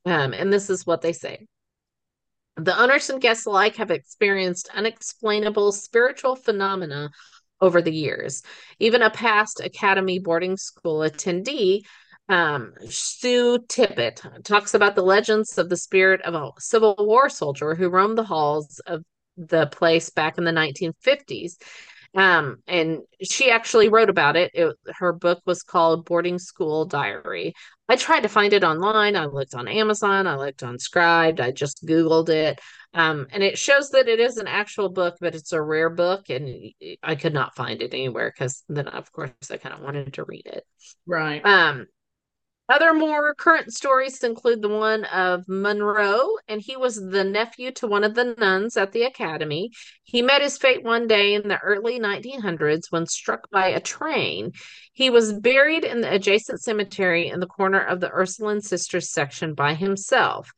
[0.06, 1.48] Um, and this is what they say.
[2.58, 7.10] The owners and guests alike have experienced unexplainable spiritual phenomena
[7.62, 8.44] over the years.
[8.80, 11.84] Even a past Academy boarding school attendee,
[12.28, 17.76] um, Sue Tippett, talks about the legends of the spirit of a Civil War soldier
[17.76, 19.04] who roamed the halls of
[19.38, 21.58] the place back in the 1950s
[22.14, 24.52] um, and she actually wrote about it.
[24.54, 24.76] it.
[24.96, 27.54] Her book was called Boarding School Diary.
[27.88, 29.16] I tried to find it online.
[29.16, 30.28] I looked on Amazon.
[30.28, 31.40] I looked on Scribd.
[31.40, 32.60] I just Googled it.
[32.94, 36.30] Um, and it shows that it is an actual book, but it's a rare book,
[36.30, 40.14] and I could not find it anywhere because then, of course, I kind of wanted
[40.14, 40.66] to read it.
[41.08, 41.46] Right.
[41.46, 41.88] Um,
[42.72, 47.88] other more current stories include the one of Monroe, and he was the nephew to
[47.88, 49.72] one of the nuns at the academy.
[50.04, 54.54] He met his fate one day in the early 1900s when struck by a train.
[54.94, 59.54] He was buried in the adjacent cemetery in the corner of the Ursuline Sisters section
[59.54, 60.52] by himself.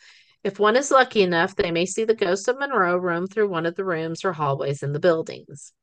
[0.44, 3.66] If one is lucky enough, they may see the ghost of Monroe roam through one
[3.66, 5.74] of the rooms or hallways in the buildings.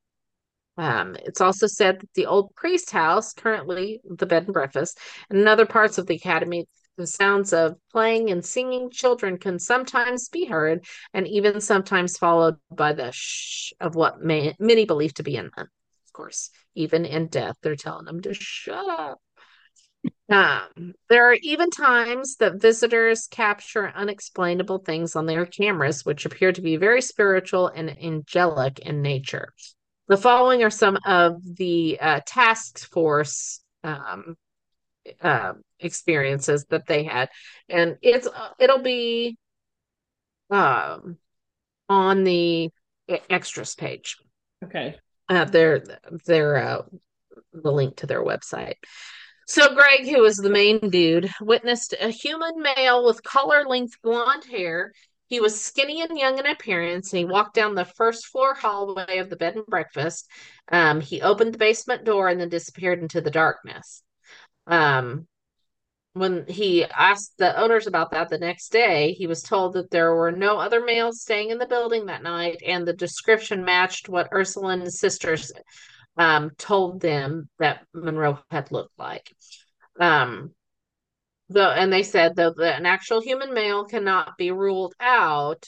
[0.77, 5.47] Um, it's also said that the old priest house, currently the bed and breakfast, and
[5.47, 10.45] other parts of the academy, the sounds of playing and singing children can sometimes be
[10.45, 15.37] heard, and even sometimes followed by the shh of what may, many believe to be
[15.37, 15.69] in them.
[16.07, 19.21] Of course, even in death, they're telling them to shut up.
[20.29, 26.53] Um, there are even times that visitors capture unexplainable things on their cameras, which appear
[26.53, 29.53] to be very spiritual and angelic in nature.
[30.11, 34.35] The following are some of the uh, task force um,
[35.23, 37.29] uh, experiences that they had,
[37.69, 39.39] and it's uh, it'll be
[40.51, 41.17] um,
[41.89, 42.71] on the
[43.09, 44.17] extras page.
[44.65, 44.97] Okay.
[45.29, 45.85] Uh, their
[46.27, 46.83] their uh,
[47.53, 48.79] the link to their website.
[49.47, 54.45] So Greg, who was the main dude, witnessed a human male with collar length blonde
[54.51, 54.93] hair
[55.31, 59.19] he was skinny and young in appearance, and he walked down the first floor hallway
[59.19, 60.29] of the bed and breakfast.
[60.71, 64.03] Um, he opened the basement door and then disappeared into the darkness.
[64.67, 65.29] Um,
[66.15, 70.13] when he asked the owners about that the next day, he was told that there
[70.13, 74.31] were no other males staying in the building that night, and the description matched what
[74.33, 75.53] ursula Ursuline's sisters
[76.17, 79.31] um, told them that Monroe had looked like.
[80.01, 80.53] Um,
[81.51, 85.67] the and they said that an actual human male cannot be ruled out,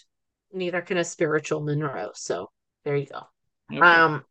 [0.53, 2.13] neither can a spiritual Monroe.
[2.15, 2.51] So
[2.85, 3.23] there you go.
[3.71, 3.81] Okay.
[3.81, 4.25] Um,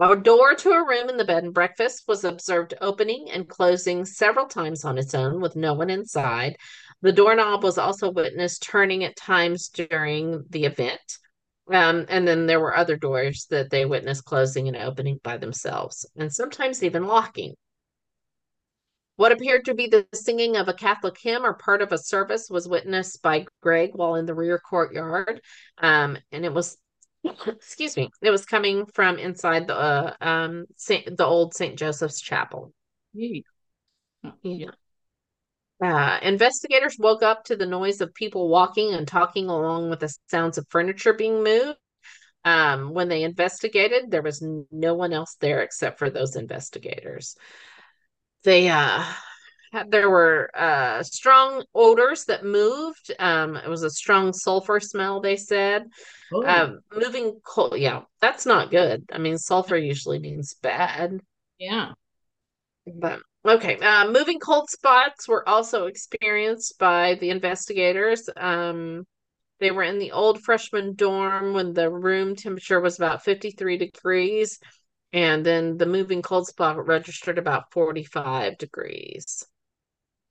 [0.00, 4.06] a door to a room in the bed and breakfast was observed opening and closing
[4.06, 6.56] several times on its own with no one inside.
[7.02, 11.00] The doorknob was also witnessed turning at times during the event.
[11.70, 16.08] Um, and then there were other doors that they witnessed closing and opening by themselves,
[16.16, 17.54] and sometimes even locking.
[19.20, 22.48] What appeared to be the singing of a Catholic hymn or part of a service
[22.48, 25.42] was witnessed by Greg while in the rear courtyard.
[25.76, 26.78] Um, and it was,
[27.46, 31.78] excuse me, it was coming from inside the uh, um Saint, the old St.
[31.78, 32.72] Joseph's Chapel.
[34.42, 34.70] Yeah.
[35.84, 40.16] Uh, investigators woke up to the noise of people walking and talking along with the
[40.30, 41.76] sounds of furniture being moved.
[42.46, 47.36] Um, when they investigated, there was no one else there except for those investigators.
[48.44, 49.04] They uh
[49.88, 53.12] there were uh strong odors that moved.
[53.18, 55.86] Um, it was a strong sulfur smell, they said.
[56.32, 59.04] Oh, Um, moving coal, yeah, that's not good.
[59.12, 61.20] I mean, sulfur usually means bad.
[61.58, 61.92] yeah.
[62.86, 68.28] But okay, uh, moving cold spots were also experienced by the investigators.
[68.36, 69.06] Um,
[69.60, 74.58] they were in the old freshman dorm when the room temperature was about 53 degrees,
[75.12, 79.44] and then the moving cold spot registered about 45 degrees.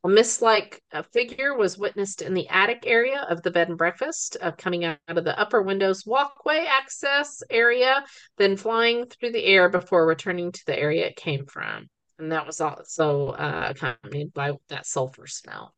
[0.06, 4.52] A mist-like figure was witnessed in the attic area of the bed and breakfast, uh,
[4.52, 8.06] coming out of the upper windows walkway access area,
[8.38, 11.90] then flying through the air before returning to the area it came from
[12.20, 15.74] and that was also uh, accompanied by that sulfur smell.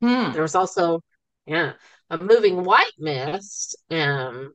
[0.00, 0.32] Hmm.
[0.32, 1.00] There was also,
[1.46, 1.72] yeah,
[2.10, 3.76] a moving white mist.
[3.90, 4.52] Um,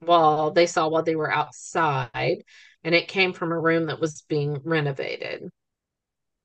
[0.00, 2.44] while they saw while they were outside,
[2.84, 5.50] and it came from a room that was being renovated.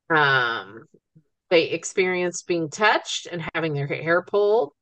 [0.09, 0.85] Um,
[1.49, 4.73] they experienced being touched and having their hair pulled.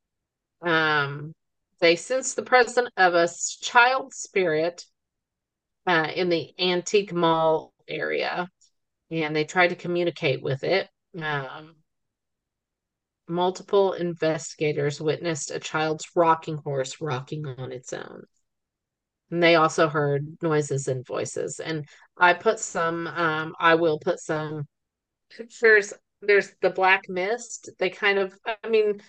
[0.61, 1.33] Um,
[1.79, 3.29] they sensed the presence of a
[3.61, 4.85] child spirit
[5.87, 8.47] uh, in the antique mall area
[9.11, 10.87] and they tried to communicate with it.
[11.19, 11.75] Um,
[13.27, 18.23] multiple investigators witnessed a child's rocking horse rocking on its own.
[19.31, 21.59] And they also heard noises and voices.
[21.59, 21.87] And
[22.17, 24.67] I put some, um, I will put some
[25.35, 25.93] pictures.
[26.21, 27.69] There's the black mist.
[27.77, 29.01] They kind of, I mean,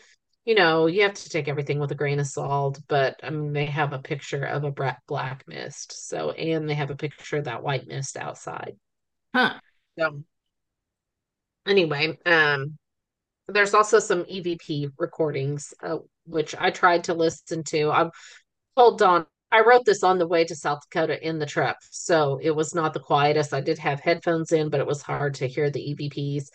[0.45, 3.53] you know, you have to take everything with a grain of salt, but I mean,
[3.53, 4.75] they have a picture of a
[5.07, 6.09] black mist.
[6.09, 8.77] So, and they have a picture of that white mist outside.
[9.35, 9.55] Huh.
[9.99, 10.23] So
[11.67, 12.79] anyway, um,
[13.49, 17.91] there's also some EVP recordings, uh, which I tried to listen to.
[17.91, 18.11] i've
[18.77, 22.39] told Dawn I wrote this on the way to South Dakota in the truck, so
[22.43, 23.53] it was not the quietest.
[23.53, 26.49] I did have headphones in, but it was hard to hear the EVPs.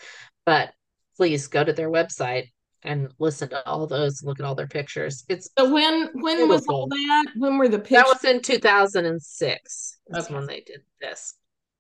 [0.46, 0.72] But
[1.18, 2.52] please go to their website
[2.84, 4.24] and listen to all those.
[4.24, 5.26] Look at all their pictures.
[5.28, 7.26] It's So when when was all that?
[7.38, 8.04] When were the pictures?
[8.04, 9.98] that was in 2006.
[10.08, 10.34] That's Okay.
[10.36, 11.36] when they did this.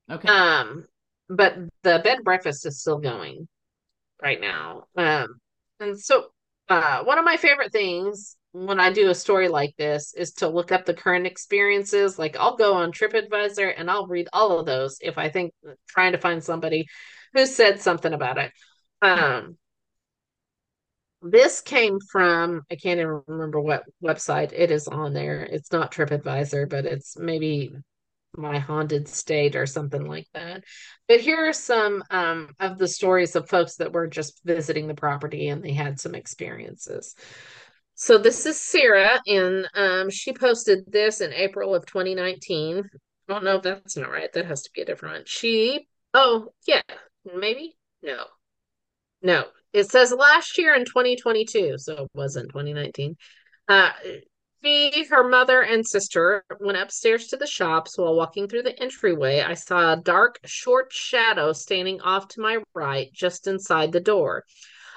[0.10, 0.28] Okay.
[0.28, 0.86] Um,
[1.30, 3.47] but the bed and breakfast is still going
[4.21, 4.86] right now.
[4.97, 5.39] Um,
[5.80, 6.28] and so
[6.69, 10.47] uh, one of my favorite things when I do a story like this is to
[10.47, 12.17] look up the current experiences.
[12.17, 15.53] Like I'll go on TripAdvisor and I'll read all of those if I think
[15.89, 16.87] trying to find somebody
[17.33, 18.51] who said something about it.
[19.01, 19.57] Um,
[21.21, 25.41] this came from I can't even remember what website it is on there.
[25.41, 27.73] It's not TripAdvisor, but it's maybe
[28.37, 30.63] my haunted state or something like that.
[31.09, 34.93] But here are some um, of the stories of folks that were just visiting the
[34.93, 37.15] property and they had some experiences.
[37.97, 42.79] So this is Sarah, and um, she posted this in April of 2019.
[42.79, 44.31] I don't know if that's not right.
[44.34, 45.23] That has to be a different one.
[45.25, 46.81] She, oh, yeah,
[47.34, 47.77] maybe?
[48.03, 48.25] No.
[49.21, 49.45] No.
[49.71, 53.15] It says last year in 2022, so it wasn't 2019.
[53.69, 53.91] Uh,
[54.62, 57.97] she, her mother, and sister went upstairs to the shops.
[57.97, 62.58] While walking through the entryway, I saw a dark, short shadow standing off to my
[62.73, 64.43] right, just inside the door.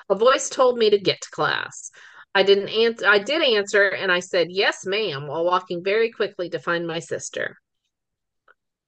[0.08, 1.92] A voice told me to get to class.
[2.38, 3.05] I didn't answer.
[3.05, 7.01] I did answer, and I said yes, ma'am, while walking very quickly to find my
[7.01, 7.57] sister.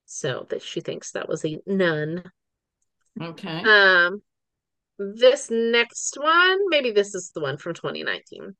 [0.05, 2.23] So that she thinks that was a nun.
[3.21, 3.61] okay.
[3.61, 4.21] Um,
[4.97, 8.55] this next one, maybe this is the one from 2019.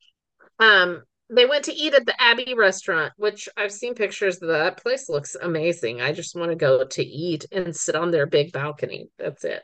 [0.59, 4.83] Um, they went to eat at the Abbey restaurant, which I've seen pictures of that
[4.83, 6.01] place looks amazing.
[6.01, 9.07] I just want to go to eat and sit on their big balcony.
[9.17, 9.61] That's it.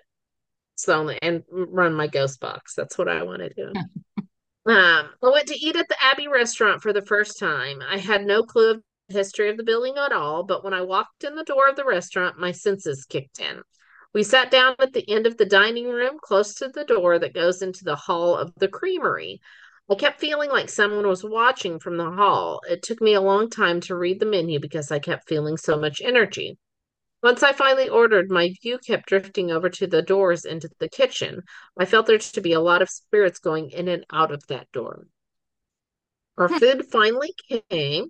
[0.76, 2.76] So and run my ghost box.
[2.76, 3.74] That's what I want to do.
[4.68, 7.82] um, I went to eat at the Abbey restaurant for the first time.
[7.82, 10.82] I had no clue of the history of the building at all, but when I
[10.82, 13.62] walked in the door of the restaurant, my senses kicked in.
[14.14, 17.34] We sat down at the end of the dining room, close to the door that
[17.34, 19.40] goes into the hall of the creamery.
[19.90, 22.60] I kept feeling like someone was watching from the hall.
[22.70, 25.78] It took me a long time to read the menu because I kept feeling so
[25.78, 26.58] much energy.
[27.28, 31.42] Once I finally ordered, my view kept drifting over to the doors into the kitchen.
[31.78, 34.72] I felt there to be a lot of spirits going in and out of that
[34.72, 35.08] door.
[36.38, 37.34] Our food finally
[37.70, 38.06] came.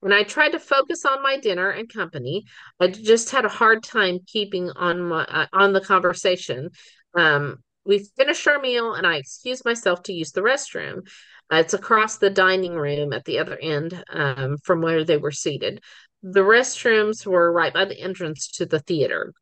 [0.00, 2.44] When I tried to focus on my dinner and company,
[2.78, 6.68] I just had a hard time keeping on my uh, on the conversation.
[7.14, 11.08] Um, we finished our meal and I excused myself to use the restroom.
[11.50, 15.32] Uh, it's across the dining room at the other end um, from where they were
[15.32, 15.82] seated.
[16.22, 19.32] The restrooms were right by the entrance to the theater.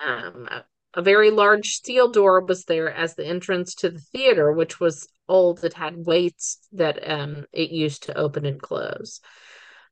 [0.00, 0.64] Um, a,
[0.94, 5.08] a very large steel door was there as the entrance to the theater, which was
[5.28, 5.64] old.
[5.64, 9.20] It had weights that um, it used to open and close.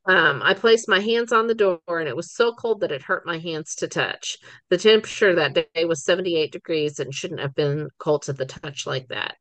[0.05, 3.03] Um, I placed my hands on the door and it was so cold that it
[3.03, 4.37] hurt my hands to touch.
[4.69, 8.85] The temperature that day was 78 degrees and shouldn't have been cold to the touch
[8.85, 9.37] like that.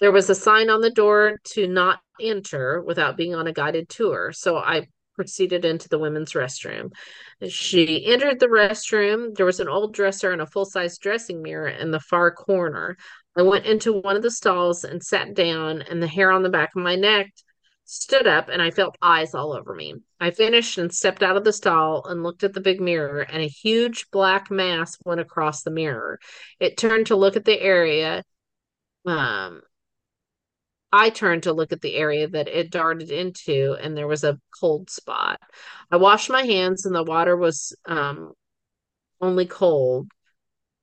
[0.00, 3.88] There was a sign on the door to not enter without being on a guided
[3.88, 4.32] tour.
[4.32, 6.92] So I proceeded into the women's restroom.
[7.48, 9.34] She entered the restroom.
[9.34, 12.96] There was an old dresser and a full size dressing mirror in the far corner.
[13.36, 16.48] I went into one of the stalls and sat down, and the hair on the
[16.48, 17.32] back of my neck
[17.84, 19.94] stood up and I felt eyes all over me.
[20.18, 23.42] I finished and stepped out of the stall and looked at the big mirror, and
[23.42, 26.18] a huge black mass went across the mirror.
[26.60, 28.24] It turned to look at the area.
[29.06, 29.60] Um,
[30.94, 34.38] I turned to look at the area that it darted into, and there was a
[34.60, 35.40] cold spot.
[35.90, 38.32] I washed my hands, and the water was um,
[39.20, 40.10] only cold,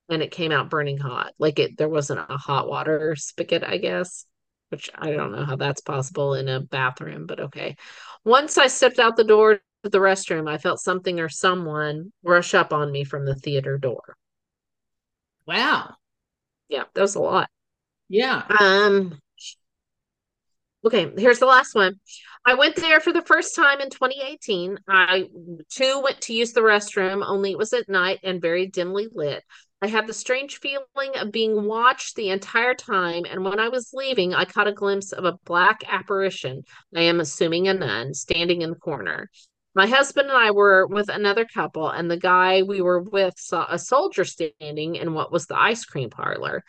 [0.08, 1.34] and it came out burning hot.
[1.38, 4.26] Like it, there wasn't a hot water spigot, I guess
[4.70, 7.76] which I don't know how that's possible in a bathroom, but okay.
[8.24, 12.54] Once I stepped out the door to the restroom, I felt something or someone rush
[12.54, 14.16] up on me from the theater door.
[15.46, 15.96] Wow.
[16.68, 17.50] Yeah, that was a lot.
[18.08, 18.44] Yeah.
[18.60, 19.21] Um
[20.84, 22.00] Okay, here's the last one.
[22.44, 24.78] I went there for the first time in 2018.
[24.88, 25.28] I
[25.70, 29.44] too went to use the restroom, only it was at night and very dimly lit.
[29.80, 33.90] I had the strange feeling of being watched the entire time, and when I was
[33.92, 36.62] leaving, I caught a glimpse of a black apparition,
[36.94, 39.28] I am assuming a nun, standing in the corner.
[39.74, 43.66] My husband and I were with another couple, and the guy we were with saw
[43.68, 46.62] a soldier standing in what was the ice cream parlor.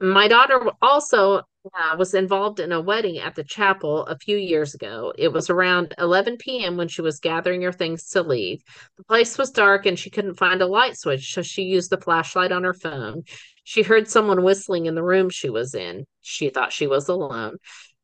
[0.00, 4.74] My daughter also uh, was involved in a wedding at the chapel a few years
[4.74, 5.12] ago.
[5.16, 6.76] It was around 11 p.m.
[6.76, 8.62] when she was gathering her things to leave.
[8.96, 12.00] The place was dark and she couldn't find a light switch, so she used the
[12.00, 13.24] flashlight on her phone.
[13.64, 16.04] She heard someone whistling in the room she was in.
[16.20, 17.56] She thought she was alone.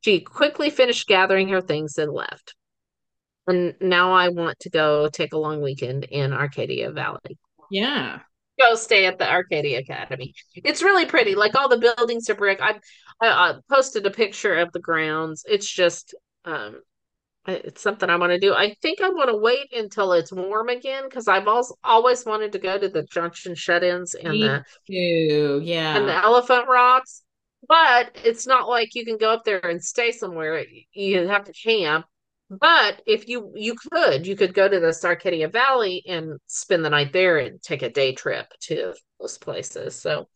[0.02, 2.54] She quickly finished gathering her things and left.
[3.46, 7.38] And now I want to go take a long weekend in Arcadia Valley.
[7.70, 8.20] Yeah
[8.58, 10.34] go stay at the Arcadia Academy.
[10.54, 11.34] It's really pretty.
[11.34, 12.60] Like all the buildings are brick.
[12.60, 12.80] I
[13.20, 15.44] I, I posted a picture of the grounds.
[15.48, 16.80] It's just um
[17.46, 18.54] it's something I want to do.
[18.54, 22.52] I think I want to wait until it's warm again because I've also always wanted
[22.52, 25.60] to go to the Johnson shut-ins and Me the too.
[25.62, 25.96] Yeah.
[25.96, 27.22] and the Elephant Rocks.
[27.66, 30.64] But it's not like you can go up there and stay somewhere.
[30.92, 32.06] You have to camp.
[32.50, 36.90] But if you you could, you could go to the Arcadia Valley and spend the
[36.90, 39.96] night there and take a day trip to those places.
[39.96, 40.28] So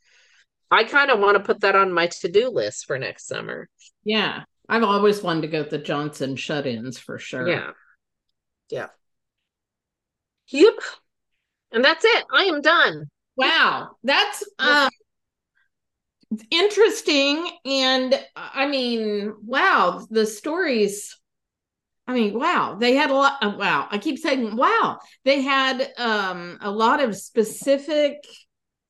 [0.70, 3.68] I kind of want to put that on my to-do list for next summer.
[4.04, 4.44] Yeah.
[4.68, 7.48] I've always wanted to go to the Johnson shut-ins for sure.
[7.48, 7.70] Yeah.
[8.70, 8.88] Yeah.
[10.48, 10.74] Yep.
[11.72, 12.24] And that's it.
[12.32, 13.06] I am done.
[13.36, 13.96] Wow.
[14.02, 14.90] That's um
[16.50, 21.18] interesting and I mean, wow, the stories
[22.08, 23.34] I mean, wow, they had a lot.
[23.42, 28.26] Uh, wow, I keep saying, wow, they had um, a lot of specific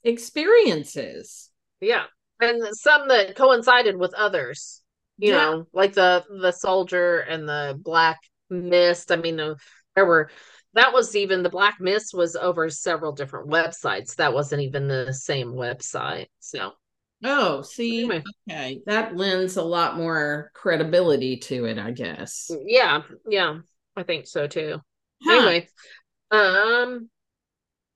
[0.04, 1.50] experiences.
[1.80, 2.04] Yeah,
[2.40, 4.82] and some that coincided with others.
[5.18, 5.50] You Yeah.
[5.50, 9.10] know, like the the soldier and the black mist.
[9.10, 10.30] I mean, there were
[10.74, 14.14] that was even the black mist was over several different websites.
[14.14, 16.26] That wasn't even the same website.
[16.38, 16.72] So
[17.24, 18.22] Oh, see, Anyway.
[18.48, 22.50] okay, that lends a lot more credibility to it, I guess.
[22.64, 23.58] yeah, yeah,
[23.96, 24.80] I think so too.
[25.24, 25.32] Huh.
[25.32, 25.68] Anyway,
[26.30, 27.10] um,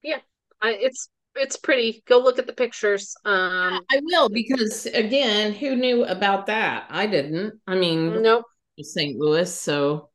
[0.02, 0.18] yeah,
[0.60, 2.02] I, it's it's pretty.
[2.06, 3.14] Go look at the pictures.
[3.24, 6.86] Um, I will because again, who knew about that?
[6.90, 7.60] I didn't.
[7.66, 8.44] I mean, nope.
[8.80, 9.16] St.
[9.16, 10.10] Louis, so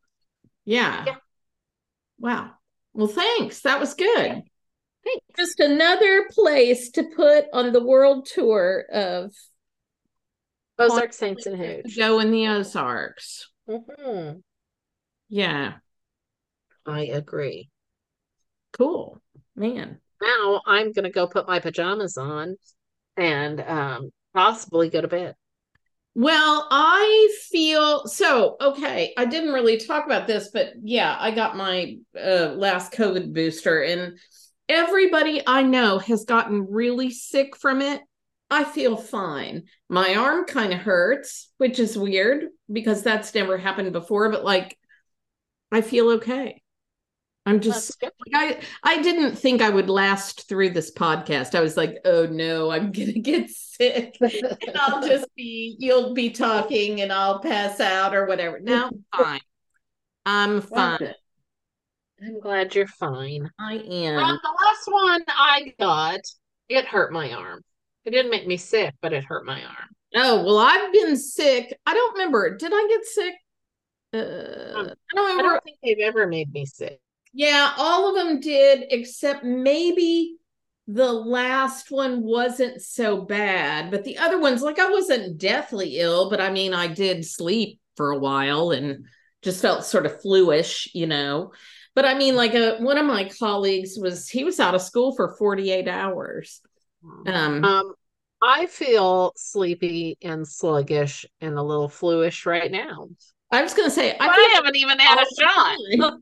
[0.66, 1.06] yeah.
[1.06, 1.16] Yeah.
[2.20, 2.52] Wow.
[2.94, 3.62] Well, thanks.
[3.62, 4.44] That was good.
[5.08, 5.26] Thanks.
[5.38, 9.32] Just another place to put on the world tour of
[10.80, 11.86] Ozarks Haints and Hooch.
[11.88, 13.50] Joe in the Ozarks.
[13.68, 14.42] Mhm.
[15.30, 15.74] Yeah,
[16.86, 17.70] I agree.
[18.74, 19.22] cool.
[19.56, 20.00] Man.
[20.22, 22.58] Now I'm gonna go put my pajamas on
[23.16, 25.36] and um possibly go to bed.
[26.14, 29.14] Well, I feel so okay.
[29.18, 33.84] I didn't really talk about this, but yeah, I got my uh, last COVID booster,
[33.84, 34.18] and
[34.70, 38.02] everybody I know has gotten really sick from it.
[38.50, 39.64] I feel fine.
[39.90, 44.78] My arm kind of hurts, which is weird because that's never happened before, but like
[45.72, 46.62] I feel okay.
[47.46, 48.12] I'm just good.
[48.34, 51.56] I I didn't think I would last through this podcast.
[51.56, 54.18] I was like, oh no, I'm gonna get sick.
[54.20, 58.60] And I'll just be you'll be talking and I'll pass out or whatever.
[58.60, 59.42] Now I'm fine.
[60.26, 61.14] I'm fine.
[62.24, 63.50] I'm glad you're fine.
[63.60, 64.16] I am.
[64.16, 66.22] the last one I got,
[66.70, 67.62] it hurt my arm.
[68.06, 69.90] It didn't make me sick, but it hurt my arm.
[70.16, 71.78] Oh, well, I've been sick.
[71.86, 72.56] I don't remember.
[72.58, 73.34] Did I get sick?
[74.14, 75.44] Uh, I don't I remember.
[75.44, 77.00] don't think they've ever made me sick.
[77.34, 80.38] Yeah, all of them did, except maybe
[80.88, 83.92] the last one wasn't so bad.
[83.92, 87.80] But the other ones, like I wasn't deathly ill, but I mean, I did sleep
[87.98, 89.06] for a while and
[89.44, 91.52] just felt sort of fluish, you know.
[91.98, 95.16] But I mean, like a, one of my colleagues was, he was out of school
[95.16, 96.62] for 48 hours.
[97.26, 97.94] Um, Um,
[98.40, 103.10] I feel sleepy and sluggish and a little fluish right now.
[103.52, 106.20] I was going to say, I, I, haven't even had a shot.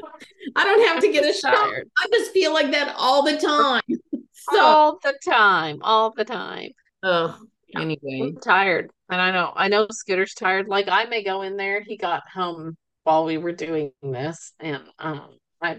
[0.56, 1.58] I don't have to get a shot.
[1.58, 3.82] I just feel like that all the time.
[4.50, 6.70] So, all the time, all the time.
[7.04, 7.38] oh,
[7.76, 8.22] anyway.
[8.22, 10.66] I'm tired, and I know, I know Scooter's tired.
[10.66, 11.80] Like I may go in there.
[11.80, 15.78] He got home while we were doing this, and um, I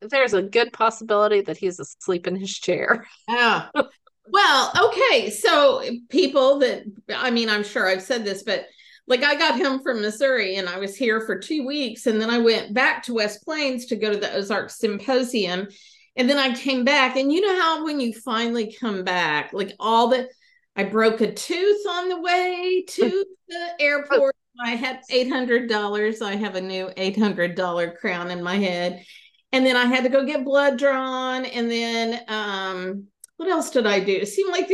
[0.00, 3.06] there's a good possibility that he's asleep in his chair.
[3.28, 3.70] Ah,
[4.32, 5.30] well, okay.
[5.30, 6.84] So people that
[7.14, 8.66] I mean, I'm sure I've said this, but
[9.06, 12.30] like I got home from Missouri and I was here for two weeks, and then
[12.30, 15.68] I went back to West Plains to go to the Ozark Symposium,
[16.16, 19.72] and then I came back, and you know how when you finally come back, like
[19.80, 20.28] all the
[20.76, 24.34] I broke a tooth on the way to the airport.
[24.58, 26.22] I had eight hundred dollars.
[26.22, 29.04] I have a new eight hundred dollar crown in my head,
[29.52, 33.06] and then I had to go get blood drawn, and then um
[33.40, 34.12] what else did I do?
[34.12, 34.70] It seemed like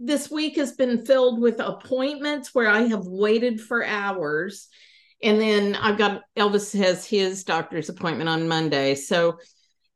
[0.00, 4.68] this week has been filled with appointments where I have waited for hours.
[5.22, 8.94] And then I've got Elvis has his doctor's appointment on Monday.
[8.94, 9.36] So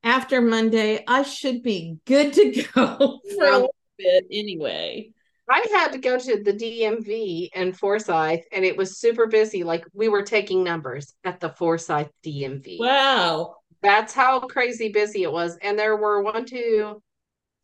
[0.02, 5.12] after Monday, I should be good to go for a little bit anyway.
[5.50, 9.64] I had to go to the DMV in Forsyth, and it was super busy.
[9.64, 12.78] Like we were taking numbers at the Forsyth DMV.
[12.78, 13.56] Wow.
[13.82, 15.58] That's how crazy busy it was.
[15.60, 17.02] And there were one, two,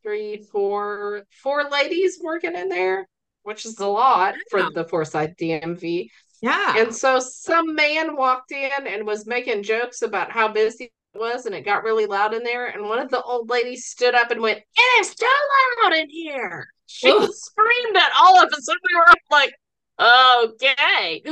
[0.02, 3.06] three, four, four ladies working in there,
[3.44, 6.08] which is a lot for the Forsyth DMV.
[6.42, 6.78] Yeah.
[6.78, 11.54] And so some man walked in and was making jokes about how busy was, and
[11.54, 12.66] it got really loud in there.
[12.66, 15.26] And one of the old ladies stood up and went, It is too
[15.82, 16.68] loud in here.
[16.86, 17.30] She Ugh.
[17.32, 19.54] screamed at all of us, and we were like,
[19.98, 21.22] Okay.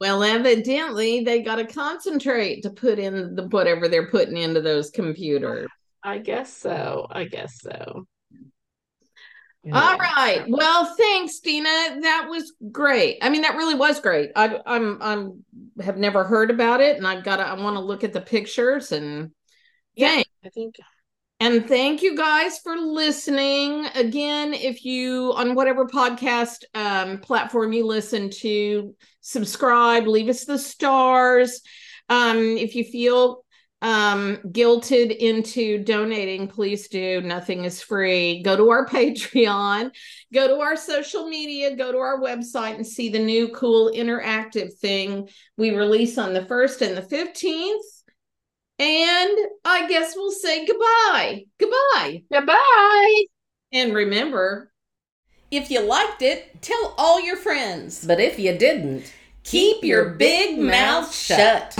[0.00, 4.90] well, evidently they got to concentrate to put in the whatever they're putting into those
[4.90, 5.68] computers.
[6.02, 7.06] I guess so.
[7.10, 8.06] I guess so.
[9.72, 9.96] All Yeah.
[9.96, 10.44] right.
[10.48, 11.98] Well, thanks, Dina.
[12.02, 13.18] That was great.
[13.22, 14.30] I mean, that really was great.
[14.36, 15.44] I, I'm I'm
[15.80, 17.42] have never heard about it, and I've got to.
[17.46, 19.30] I want to look at the pictures and
[19.94, 20.08] Yeah.
[20.10, 20.76] thank I think
[21.40, 23.86] and thank you guys for listening.
[23.94, 30.58] Again, if you on whatever podcast um, platform you listen to, subscribe, leave us the
[30.58, 31.60] stars.
[32.08, 33.43] Um, if you feel
[33.84, 38.42] um guilted into donating please do nothing is free.
[38.42, 39.90] Go to our patreon
[40.32, 44.72] go to our social media go to our website and see the new cool interactive
[44.78, 48.02] thing we release on the 1st and the 15th
[48.78, 51.44] and i guess we'll say goodbye.
[51.58, 52.22] Goodbye.
[52.32, 53.24] Goodbye.
[53.72, 54.72] and remember
[55.50, 58.04] if you liked it tell all your friends.
[58.04, 59.12] But if you didn't,
[59.44, 61.76] keep your big mouth shut.